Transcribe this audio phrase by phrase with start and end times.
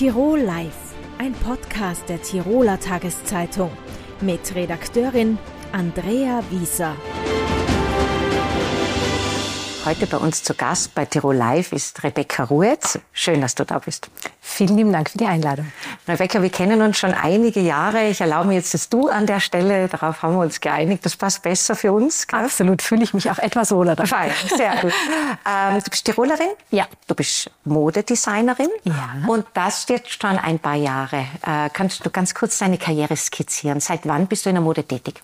[0.00, 3.70] Tirol Live, ein Podcast der Tiroler Tageszeitung
[4.22, 5.38] mit Redakteurin
[5.72, 6.96] Andrea Wieser.
[9.84, 12.98] Heute bei uns zu Gast bei Tirol Live ist Rebecca Ruetz.
[13.12, 14.10] Schön, dass du da bist.
[14.50, 15.72] Vielen lieben Dank für die Einladung.
[16.08, 18.08] Rebecca, wir kennen uns schon einige Jahre.
[18.08, 19.86] Ich erlaube mir jetzt das Du an der Stelle.
[19.88, 21.06] Darauf haben wir uns geeinigt.
[21.06, 22.26] Das passt besser für uns.
[22.30, 24.08] Absolut, fühle ich mich auch etwas wohler dabei.
[24.08, 24.92] Fein, sehr gut.
[25.48, 26.48] ähm, du bist Tirolerin?
[26.70, 26.86] Ja.
[27.06, 28.68] Du bist Modedesignerin?
[28.82, 29.14] Ja.
[29.28, 31.26] Und das jetzt schon ein paar Jahre.
[31.46, 33.80] Äh, kannst du ganz kurz deine Karriere skizzieren?
[33.80, 35.22] Seit wann bist du in der Mode tätig?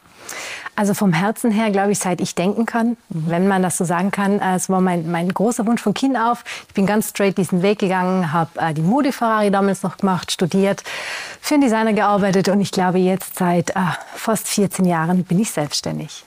[0.79, 3.25] Also vom Herzen her, glaube ich, seit ich denken kann, mhm.
[3.29, 4.41] wenn man das so sagen kann.
[4.41, 6.45] Äh, es war mein, mein großer Wunsch von Kind auf.
[6.69, 10.31] Ich bin ganz straight diesen Weg gegangen, habe äh, die Mode Ferrari damals noch gemacht,
[10.31, 10.83] studiert,
[11.41, 13.81] für einen Designer gearbeitet und ich glaube jetzt seit äh,
[14.15, 16.25] fast 14 Jahren bin ich selbstständig.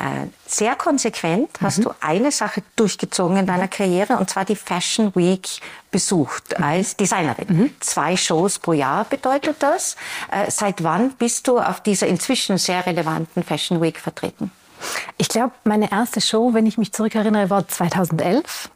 [0.00, 1.82] Äh, sehr konsequent hast mhm.
[1.82, 5.46] du eine Sache durchgezogen in deiner Karriere und zwar die Fashion Week
[5.90, 6.64] besucht mhm.
[6.64, 7.46] als Designerin.
[7.48, 7.74] Mhm.
[7.80, 9.96] Zwei Shows pro Jahr bedeutet das.
[10.32, 14.50] Äh, seit wann bist du auf dieser inzwischen sehr relevanten Fashion Week vertreten?
[15.18, 18.70] Ich glaube, meine erste Show, wenn ich mich zurückerinnere, war 2011.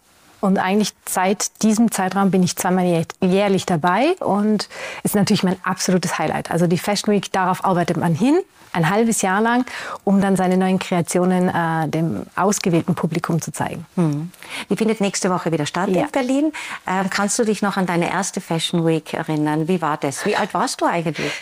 [0.45, 4.69] Und eigentlich seit diesem Zeitraum bin ich zweimal jährlich dabei und
[5.03, 6.51] ist natürlich mein absolutes Highlight.
[6.51, 8.39] Also die Fashion Week, darauf arbeitet man hin,
[8.75, 9.65] ein halbes Jahr lang,
[10.05, 13.87] um dann seine neuen Kreationen äh, dem ausgewählten Publikum zu zeigen.
[13.95, 14.33] Hm.
[14.69, 16.03] Die findet nächste Woche wieder statt ja.
[16.03, 16.53] in Berlin.
[16.87, 19.67] Ähm, kannst du dich noch an deine erste Fashion Week erinnern?
[19.67, 20.27] Wie war das?
[20.27, 21.33] Wie alt warst du eigentlich?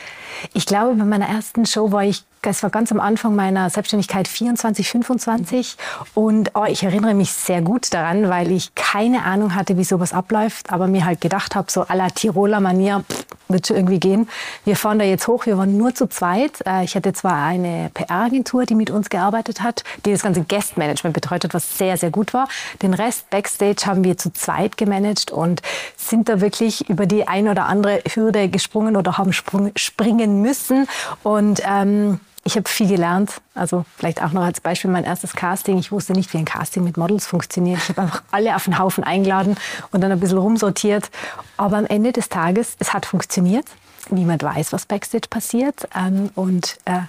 [0.55, 4.27] Ich glaube, bei meiner ersten Show war ich das war ganz am Anfang meiner Selbstständigkeit
[4.27, 5.77] 24, 25
[6.15, 10.13] und oh, ich erinnere mich sehr gut daran, weil ich keine Ahnung hatte, wie sowas
[10.13, 14.00] abläuft, aber mir halt gedacht habe, so à la Tiroler Manier, pff, wird schon irgendwie
[14.00, 14.28] gehen.
[14.64, 16.64] Wir fahren da jetzt hoch, wir waren nur zu zweit.
[16.67, 21.14] Äh, ich hatte zwar eine PR-Agentur, die mit uns gearbeitet hat, die das ganze Guest-Management
[21.14, 22.48] betreut hat, was sehr, sehr gut war.
[22.83, 25.62] Den Rest Backstage haben wir zu zweit gemanagt und
[25.97, 30.89] sind da wirklich über die ein oder andere Hürde gesprungen oder haben springen müssen
[31.23, 33.41] und ähm, ich habe viel gelernt.
[33.55, 35.79] Also vielleicht auch noch als Beispiel mein erstes Casting.
[35.79, 37.80] Ich wusste nicht, wie ein Casting mit Models funktioniert.
[37.83, 39.57] Ich habe einfach alle auf den Haufen eingeladen
[39.92, 41.11] und dann ein bisschen rumsortiert.
[41.57, 43.67] Aber am Ende des Tages, es hat funktioniert.
[44.11, 45.89] Niemand weiß, was Backstage passiert.
[45.95, 47.01] Ähm, und äh,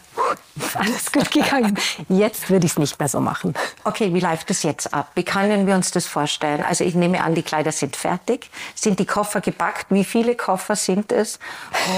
[0.76, 1.78] alles gut gegangen.
[2.10, 3.54] Jetzt würde ich es nicht mehr so machen.
[3.84, 5.12] Okay, wie läuft das jetzt ab?
[5.16, 6.64] Wie können wir uns das vorstellen?
[6.68, 8.50] Also ich nehme an, die Kleider sind fertig.
[8.76, 9.88] Sind die Koffer gepackt?
[9.90, 11.40] Wie viele Koffer sind es?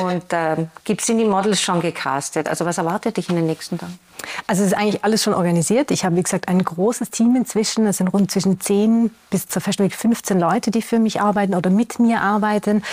[0.01, 0.69] Und ähm,
[0.99, 2.47] sind die Models schon gecastet?
[2.47, 3.99] Also was erwartet dich in den nächsten Tagen?
[4.47, 5.91] Also es ist eigentlich alles schon organisiert.
[5.91, 7.85] Ich habe, wie gesagt, ein großes Team inzwischen.
[7.85, 11.53] Es sind rund zwischen 10 bis zur Fashion Week 15 Leute, die für mich arbeiten
[11.53, 12.83] oder mit mir arbeiten.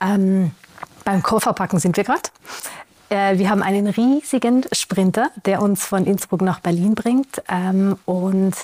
[0.00, 0.52] Ähm,
[1.04, 2.30] beim Kofferpacken sind wir gerade.
[3.08, 7.42] Äh, wir haben einen riesigen Sprinter, der uns von Innsbruck nach Berlin bringt.
[7.48, 8.54] Ähm, und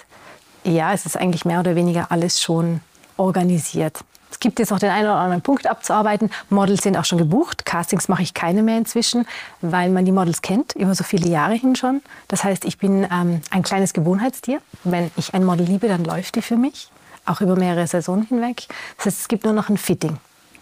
[0.65, 2.81] ja, es ist eigentlich mehr oder weniger alles schon
[3.17, 3.99] organisiert.
[4.31, 6.31] Es gibt jetzt noch den einen oder anderen Punkt abzuarbeiten.
[6.49, 7.65] Models sind auch schon gebucht.
[7.65, 9.27] Castings mache ich keine mehr inzwischen,
[9.61, 12.03] weil man die Models kennt, über so viele Jahre hin schon.
[12.29, 14.61] Das heißt, ich bin ähm, ein kleines Gewohnheitstier.
[14.85, 16.91] Wenn ich ein Model liebe, dann läuft die für mich,
[17.27, 18.67] auch über mehrere Saisonen hinweg.
[18.97, 20.19] Das heißt, es gibt nur noch ein Fitting.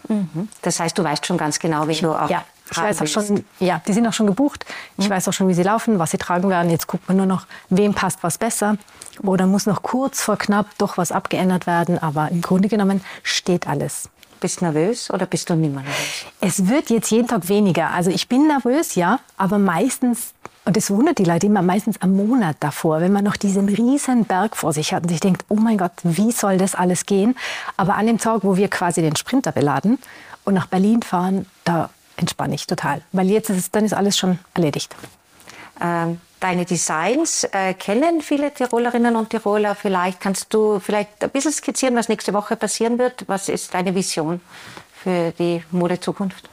[0.07, 0.49] Mhm.
[0.61, 2.43] Das heißt, du weißt schon ganz genau, wie du auch ja.
[2.69, 4.65] Ich weiß auch schon, ja, die sind auch schon gebucht.
[4.97, 5.13] Ich mhm.
[5.13, 6.69] weiß auch schon, wie sie laufen, was sie tragen werden.
[6.69, 8.77] Jetzt guckt man nur noch, wem passt was besser.
[9.23, 11.97] Oder muss noch kurz vor knapp doch was abgeändert werden.
[11.97, 14.09] Aber im Grunde genommen steht alles.
[14.39, 16.25] Bist du nervös oder bist du nicht mehr nervös?
[16.41, 17.91] Es wird jetzt jeden Tag weniger.
[17.91, 20.33] Also ich bin nervös, ja, aber meistens
[20.67, 24.25] und das wundert die Leute immer meistens am Monat davor, wenn man noch diesen riesen
[24.25, 27.37] Berg vor sich hat und sich denkt, oh mein Gott, wie soll das alles gehen?
[27.77, 29.97] Aber an dem Tag, wo wir quasi den Sprinter beladen
[30.43, 33.01] und nach Berlin fahren, da entspanne ich total.
[33.13, 34.93] Weil jetzt ist es, dann ist alles schon erledigt.
[35.79, 40.19] Ähm, deine Designs äh, kennen viele Tirolerinnen und Tiroler vielleicht.
[40.19, 43.23] Kannst du vielleicht ein bisschen skizzieren, was nächste Woche passieren wird?
[43.27, 44.41] Was ist deine Vision
[45.01, 46.49] für die Modezukunft?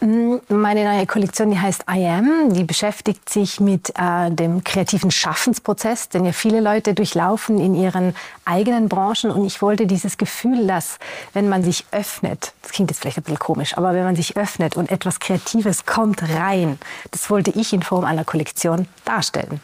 [0.00, 5.10] Mm, meine neue Kollektion, die heißt I Am, die beschäftigt sich mit äh, dem kreativen
[5.10, 8.14] Schaffensprozess, den ja viele Leute durchlaufen in ihren
[8.44, 9.32] eigenen Branchen.
[9.32, 10.98] Und ich wollte dieses Gefühl, dass
[11.32, 14.36] wenn man sich öffnet, das klingt jetzt vielleicht ein bisschen komisch, aber wenn man sich
[14.36, 16.78] öffnet und etwas Kreatives kommt rein,
[17.10, 19.60] das wollte ich in Form einer Kollektion darstellen.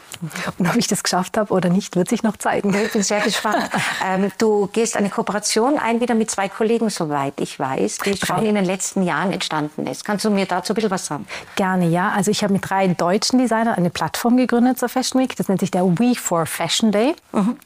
[0.58, 2.74] Und ob ich das geschafft habe oder nicht, wird sich noch zeigen.
[2.74, 3.70] Ich bin sehr gespannt.
[4.04, 8.44] ähm, du gehst eine Kooperation ein, wieder mit zwei Kollegen, soweit ich weiß, die schon
[8.44, 10.04] in den letzten Jahren entstanden ist.
[10.04, 11.26] Kannst Kannst du mir dazu ein bisschen was sagen?
[11.54, 12.08] Gerne, ja.
[12.08, 15.36] Also ich habe mit drei deutschen Designern eine Plattform gegründet zur Fashion Week.
[15.36, 17.14] Das nennt sich der We for Fashion Day.
[17.32, 17.58] Mhm.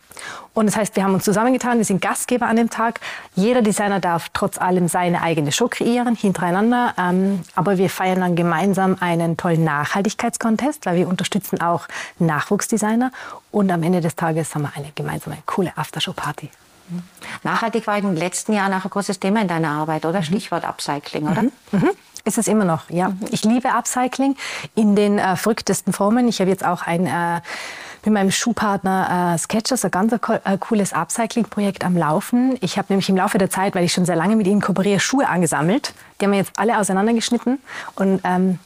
[0.55, 2.99] Und das heißt, wir haben uns zusammengetan, wir sind Gastgeber an dem Tag.
[3.37, 6.95] Jeder Designer darf trotz allem seine eigene Show kreieren, hintereinander.
[6.99, 11.87] Ähm, aber wir feiern dann gemeinsam einen tollen Nachhaltigkeitskontest, weil wir unterstützen auch
[12.19, 13.13] Nachwuchsdesigner.
[13.53, 16.51] Und am Ende des Tages haben wir eine gemeinsame coole Aftershow-Party.
[17.45, 20.25] Nachhaltig war in den letzten Jahren auch ein großes Thema in deiner Arbeit, oder?
[20.25, 21.43] Stichwort Upcycling, oder?
[21.71, 21.91] Mhm.
[22.29, 23.15] Ist es immer noch, ja.
[23.31, 24.37] Ich liebe Upcycling
[24.75, 26.29] in den äh, verrücktesten Formen.
[26.29, 27.41] Ich habe jetzt auch ein äh,
[28.05, 32.59] mit meinem Schuhpartner äh, Sketchers ein ganz äh, cooles Upcycling-Projekt am Laufen.
[32.61, 35.01] Ich habe nämlich im Laufe der Zeit, weil ich schon sehr lange mit ihnen kooperiere,
[35.01, 35.95] Schuhe angesammelt.
[36.21, 37.61] Die haben wir jetzt alle auseinandergeschnitten
[37.95, 38.59] und ähm,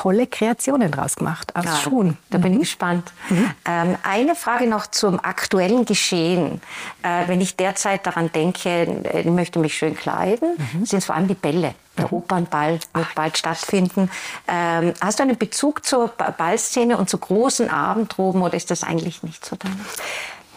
[0.00, 2.16] tolle Kreationen draus gemacht aus ja, Schuhen.
[2.30, 2.60] Da bin ich mhm.
[2.60, 3.12] gespannt.
[3.28, 3.50] Mhm.
[3.66, 6.62] Ähm, eine Frage noch zum aktuellen Geschehen.
[7.02, 10.86] Äh, wenn ich derzeit daran denke, äh, ich möchte mich schön kleiden, mhm.
[10.86, 11.74] sind es vor allem die Bälle.
[11.98, 12.14] Der mhm.
[12.14, 14.10] Opernball wird Ach, bald stattfinden.
[14.48, 19.22] Ähm, hast du einen Bezug zur Ballszene und zu großen Abendroben oder ist das eigentlich
[19.22, 19.78] nicht so dein?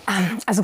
[0.07, 0.61] Ähm, also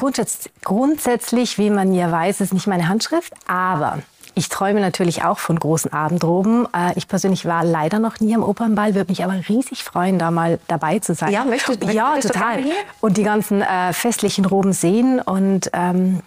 [0.63, 3.99] grundsätzlich, wie man ja weiß, ist nicht meine Handschrift, aber
[4.39, 6.65] ich träume natürlich auch von großen Abendroben.
[6.73, 10.31] Äh, ich persönlich war leider noch nie am Opernball, würde mich aber riesig freuen, da
[10.31, 11.33] mal dabei zu sein.
[11.33, 11.91] Ja, möchtest, du?
[11.91, 12.63] Ja, total.
[13.01, 16.21] Und die ganzen äh, festlichen Roben sehen und ähm,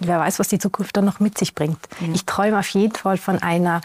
[0.00, 1.78] wer weiß, was die Zukunft dann noch mit sich bringt.
[2.00, 2.14] Mhm.
[2.14, 3.80] Ich träume auf jeden Fall von einer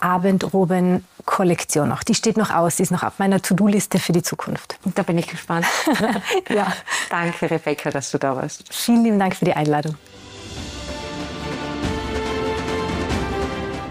[0.00, 2.02] Abendroben-Kollektion noch.
[2.04, 4.78] Die steht noch aus, die ist noch auf meiner To-Do-Liste für die Zukunft.
[4.94, 5.66] Da bin ich gespannt.
[6.48, 6.72] ja.
[7.10, 8.72] Danke, Rebecca, dass du da warst.
[8.72, 9.96] Vielen lieben Dank für die Einladung.